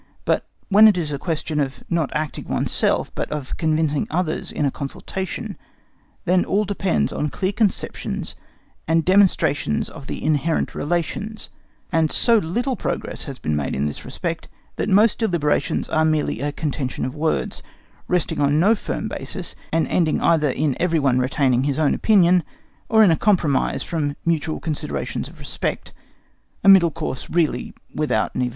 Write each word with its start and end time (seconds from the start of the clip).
But 0.25 0.47
when 0.69 0.87
it 0.87 0.97
is 0.97 1.11
a 1.11 1.19
question, 1.19 1.59
not 1.87 2.09
of 2.11 2.15
acting 2.15 2.45
oneself, 2.45 3.11
but 3.13 3.31
of 3.31 3.55
convincing 3.57 4.07
others 4.09 4.51
in 4.51 4.65
a 4.65 4.71
consultation, 4.71 5.59
then 6.25 6.43
all 6.43 6.65
depends 6.65 7.13
on 7.13 7.29
clear 7.29 7.51
conceptions 7.51 8.35
and 8.87 9.05
demonstration 9.05 9.83
of 9.93 10.07
the 10.07 10.23
inherent 10.25 10.73
relations, 10.73 11.51
and 11.91 12.11
so 12.11 12.39
little 12.39 12.75
progress 12.75 13.25
has 13.25 13.37
been 13.37 13.55
made 13.55 13.75
in 13.75 13.85
this 13.85 14.03
respect 14.03 14.49
that 14.77 14.89
most 14.89 15.19
deliberations 15.19 15.87
are 15.87 16.03
merely 16.03 16.41
a 16.41 16.51
contention 16.51 17.05
of 17.05 17.13
words, 17.13 17.61
resting 18.07 18.41
on 18.41 18.59
no 18.59 18.73
firm 18.73 19.07
basis, 19.07 19.55
and 19.71 19.87
ending 19.87 20.19
either 20.19 20.49
in 20.49 20.75
every 20.81 20.97
one 20.97 21.19
retaining 21.19 21.65
his 21.65 21.77
own 21.77 21.93
opinion, 21.93 22.43
or 22.89 23.03
in 23.03 23.11
a 23.11 23.15
compromise 23.15 23.83
from 23.83 24.15
mutual 24.25 24.59
considerations 24.59 25.27
of 25.27 25.37
respect, 25.37 25.93
a 26.63 26.67
middle 26.67 26.89
course 26.89 27.29
really 27.29 27.71
without 27.93 28.31
any 28.35 28.45
value. 28.49 28.49